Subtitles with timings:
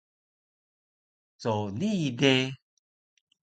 [1.43, 2.33] So nii de